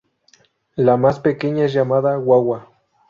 La 0.77 0.97
más 0.97 1.19
pequeña 1.19 1.65
es 1.65 1.73
llamada 1.73 2.17
"wawa". 2.17 2.71